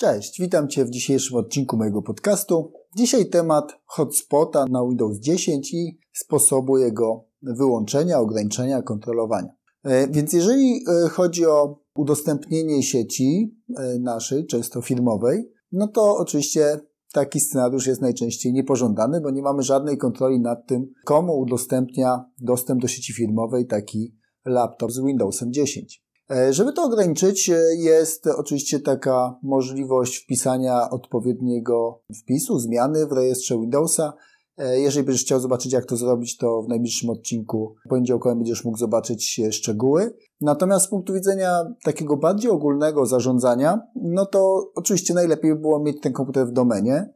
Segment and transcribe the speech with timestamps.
[0.00, 2.72] Cześć, witam Cię w dzisiejszym odcinku mojego podcastu.
[2.96, 9.48] Dzisiaj temat hotspota na Windows 10 i sposobu jego wyłączenia, ograniczenia, kontrolowania.
[9.84, 16.80] E, więc jeżeli e, chodzi o udostępnienie sieci e, naszej, często firmowej, no to oczywiście
[17.12, 22.82] taki scenariusz jest najczęściej niepożądany, bo nie mamy żadnej kontroli nad tym, komu udostępnia dostęp
[22.82, 26.09] do sieci firmowej taki laptop z Windowsem 10.
[26.30, 33.58] E, żeby to ograniczyć, e, jest oczywiście taka możliwość wpisania odpowiedniego wpisu, zmiany w rejestrze
[33.58, 34.12] Windowsa.
[34.58, 38.78] E, jeżeli będziesz chciał zobaczyć, jak to zrobić, to w najbliższym odcinku poniedziałkowym będziesz mógł
[38.78, 40.14] zobaczyć szczegóły.
[40.40, 46.00] Natomiast z punktu widzenia takiego bardziej ogólnego zarządzania, no to oczywiście najlepiej by było mieć
[46.00, 47.12] ten komputer w domenie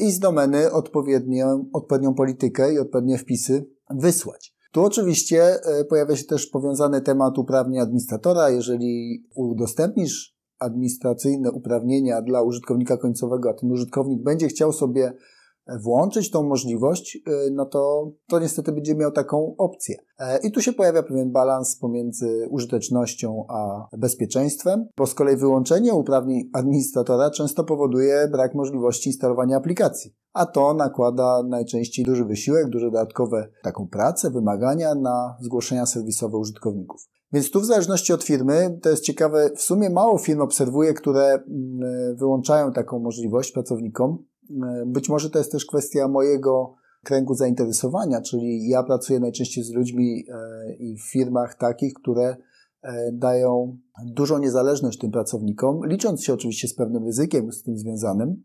[0.00, 4.54] i z domeny odpowiednią, odpowiednią politykę i odpowiednie wpisy wysłać.
[4.72, 8.50] Tu oczywiście e, pojawia się też powiązany temat uprawnień administratora.
[8.50, 15.12] Jeżeli udostępnisz administracyjne uprawnienia dla użytkownika końcowego, a ten użytkownik będzie chciał sobie
[15.80, 19.96] włączyć tą możliwość, e, no to, to niestety będzie miał taką opcję.
[20.18, 25.94] E, I tu się pojawia pewien balans pomiędzy użytecznością a bezpieczeństwem, bo z kolei wyłączenie
[25.94, 30.14] uprawnień administratora często powoduje brak możliwości instalowania aplikacji.
[30.32, 37.08] A to nakłada najczęściej duży wysiłek, duże dodatkowe taką pracę, wymagania na zgłoszenia serwisowe użytkowników.
[37.32, 41.24] Więc tu w zależności od firmy, to jest ciekawe, w sumie mało firm obserwuję, które
[41.24, 44.18] mm, wyłączają taką możliwość pracownikom,
[44.50, 46.74] E, być może to jest też kwestia mojego
[47.04, 52.36] kręgu zainteresowania, czyli ja pracuję najczęściej z ludźmi e, i w firmach takich, które
[52.82, 58.42] e, dają dużą niezależność tym pracownikom, licząc się oczywiście z pewnym ryzykiem z tym związanym,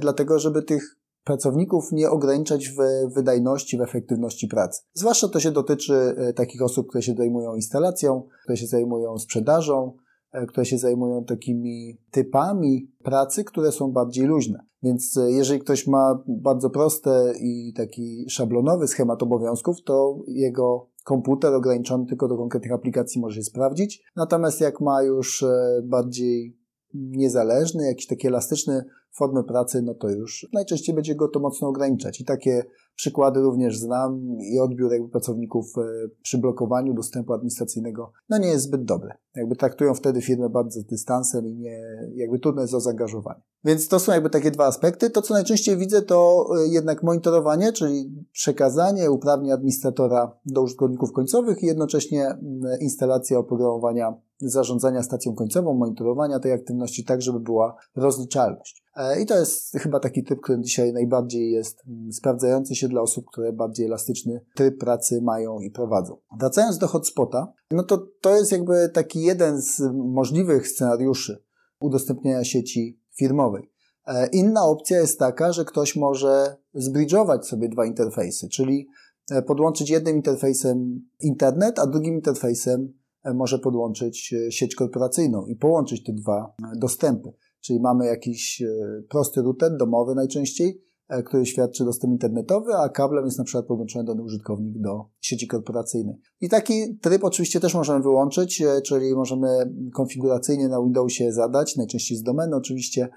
[0.00, 2.76] dlatego żeby tych pracowników nie ograniczać w
[3.14, 4.82] wydajności, w efektywności pracy.
[4.94, 9.92] Zwłaszcza to się dotyczy takich osób, które się zajmują instalacją, które się zajmują sprzedażą,
[10.32, 14.58] E, które się zajmują takimi typami pracy, które są bardziej luźne.
[14.82, 21.54] Więc e, jeżeli ktoś ma bardzo prosty i taki szablonowy schemat obowiązków, to jego komputer
[21.54, 24.02] ograniczony tylko do konkretnych aplikacji może się sprawdzić.
[24.16, 26.58] Natomiast jak ma już e, bardziej
[26.94, 32.20] niezależny, jakiś taki elastyczny formy pracy, no to już najczęściej będzie go to mocno ograniczać.
[32.20, 32.64] I takie
[32.94, 35.82] przykłady również znam i odbiór jakby pracowników e,
[36.22, 39.10] przy blokowaniu dostępu administracyjnego, no nie jest zbyt dobry.
[39.34, 41.82] Jakby traktują wtedy firmę bardzo z dystansem i nie,
[42.14, 43.40] jakby trudno jest o zaangażowanie.
[43.64, 45.10] Więc to są jakby takie dwa aspekty.
[45.10, 51.62] To, co najczęściej widzę, to e, jednak monitorowanie, czyli przekazanie uprawnień administratora do użytkowników końcowych
[51.62, 52.38] i jednocześnie
[52.80, 58.84] instalacja oprogramowania zarządzania stacją końcową, monitorowania tej aktywności tak, żeby była rozliczalność.
[58.96, 63.00] E, I to jest chyba taki typ, który dzisiaj najbardziej jest mm, sprawdzający się dla
[63.00, 66.16] osób, które bardziej elastyczny tryb pracy mają i prowadzą.
[66.38, 71.44] Wracając do hotspota, no to to jest jakby taki jeden z możliwych scenariuszy
[71.80, 73.70] udostępniania sieci firmowej.
[74.06, 78.88] E, inna opcja jest taka, że ktoś może zbridżować sobie dwa interfejsy, czyli
[79.30, 82.92] e, podłączyć jednym interfejsem internet, a drugim interfejsem
[83.34, 87.32] może podłączyć sieć korporacyjną i połączyć te dwa dostępy.
[87.62, 93.24] Czyli mamy jakiś e, prosty router domowy najczęściej, e, który świadczy dostęp internetowy, a kablem
[93.24, 96.16] jest na przykład podłączony dany użytkownik do sieci korporacyjnej.
[96.40, 99.48] I taki tryb oczywiście też możemy wyłączyć, e, czyli możemy
[99.94, 103.08] konfiguracyjnie na Windowsie zadać, najczęściej z domeny oczywiście,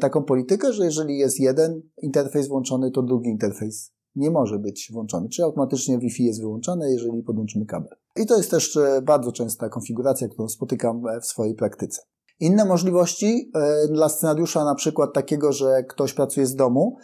[0.00, 5.28] taką politykę, że jeżeli jest jeden interfejs włączony, to drugi interfejs nie może być włączony,
[5.28, 7.96] czy automatycznie Wi-Fi jest wyłączone, jeżeli podłączymy kabel.
[8.16, 12.02] I to jest też bardzo częsta konfiguracja, którą spotykam w swojej praktyce.
[12.42, 16.96] Inne możliwości e, dla scenariusza na przykład takiego, że ktoś pracuje z domu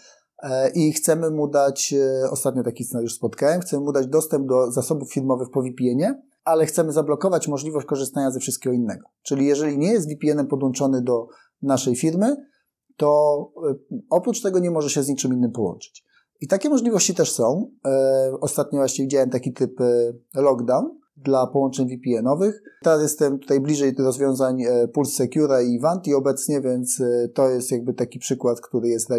[0.42, 4.72] e, i chcemy mu dać, e, ostatnio taki scenariusz spotkałem, chcemy mu dać dostęp do
[4.72, 9.08] zasobów filmowych po VPN-ie, ale chcemy zablokować możliwość korzystania ze wszystkiego innego.
[9.22, 11.26] Czyli jeżeli nie jest VPN-em podłączony do
[11.62, 12.36] naszej firmy,
[12.96, 13.38] to
[14.10, 16.04] oprócz tego nie może się z niczym innym połączyć.
[16.40, 17.70] I takie możliwości też są.
[18.40, 19.72] Ostatnio właśnie widziałem taki typ
[20.34, 22.62] lockdown, dla połączeń VPN-owych.
[22.82, 27.72] Teraz jestem tutaj bliżej rozwiązań e, Pulse Secure i Vanti obecnie, więc e, to jest
[27.72, 29.10] jakby taki przykład, który jest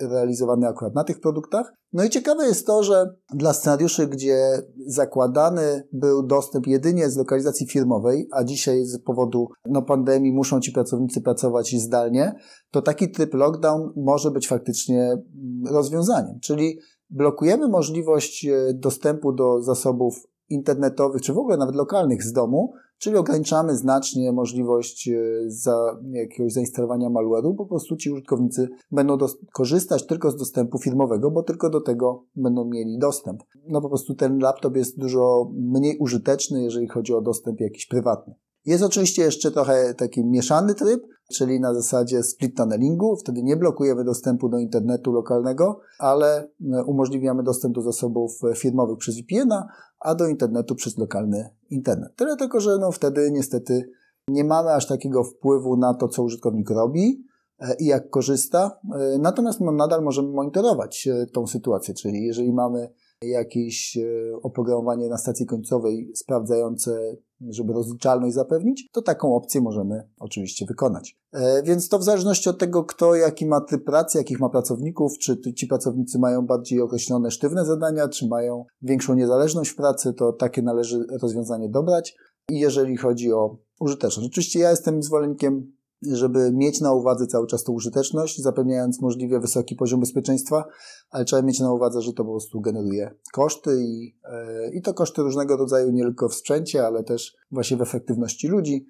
[0.00, 1.72] realizowany akurat na tych produktach.
[1.92, 7.66] No i ciekawe jest to, że dla scenariuszy, gdzie zakładany był dostęp jedynie z lokalizacji
[7.66, 12.34] firmowej, a dzisiaj z powodu no, pandemii muszą ci pracownicy pracować zdalnie,
[12.70, 16.38] to taki tryb lockdown może być faktycznie mm, rozwiązaniem.
[16.42, 16.78] Czyli
[17.10, 23.16] blokujemy możliwość e, dostępu do zasobów internetowych, czy w ogóle nawet lokalnych z domu, czyli
[23.16, 29.18] ograniczamy znacznie możliwość e, za jakiegoś zainstalowania malware'u, po prostu ci użytkownicy będą
[29.52, 33.42] korzystać tylko z dostępu firmowego, bo tylko do tego będą mieli dostęp.
[33.68, 38.34] No po prostu ten laptop jest dużo mniej użyteczny, jeżeli chodzi o dostęp jakiś prywatny.
[38.66, 41.02] Jest oczywiście jeszcze trochę taki mieszany tryb,
[41.32, 43.16] czyli na zasadzie split tunnelingu.
[43.16, 49.16] Wtedy nie blokujemy dostępu do internetu lokalnego, ale e, umożliwiamy dostęp do zasobów firmowych przez
[49.20, 49.66] VPN-a,
[50.00, 52.16] a do internetu przez lokalny internet.
[52.16, 53.90] Tyle tylko, że no wtedy niestety
[54.28, 57.24] nie mamy aż takiego wpływu na to, co użytkownik robi
[57.58, 58.78] e, i jak korzysta.
[58.94, 62.88] E, natomiast nadal możemy monitorować tą sytuację, czyli jeżeli mamy
[63.22, 63.98] jakieś
[64.42, 67.16] oprogramowanie na stacji końcowej sprawdzające
[67.48, 71.18] żeby rozliczalność zapewnić, to taką opcję możemy oczywiście wykonać.
[71.32, 75.18] E, więc to w zależności od tego, kto jaki ma typ pracy, jakich ma pracowników,
[75.18, 80.32] czy ci pracownicy mają bardziej określone sztywne zadania, czy mają większą niezależność w pracy, to
[80.32, 82.16] takie należy rozwiązanie dobrać.
[82.50, 84.28] I jeżeli chodzi o użyteczność.
[84.28, 85.72] Oczywiście ja jestem zwolennikiem
[86.02, 90.64] żeby mieć na uwadze cały czas tą użyteczność, zapewniając możliwie wysoki poziom bezpieczeństwa,
[91.10, 94.94] ale trzeba mieć na uwadze, że to po prostu generuje koszty i, e, i to
[94.94, 98.86] koszty różnego rodzaju, nie tylko w sprzęcie, ale też właśnie w efektywności ludzi,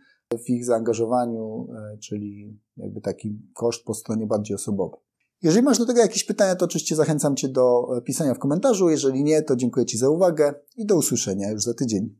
[0.46, 5.00] w ich zaangażowaniu, e, czyli jakby taki koszt po stronie bardziej osobowej.
[5.42, 8.90] Jeżeli masz do tego jakieś pytania, to oczywiście zachęcam Cię do pisania w komentarzu.
[8.90, 12.14] Jeżeli nie, to dziękuję Ci za uwagę i do usłyszenia już za tydzień.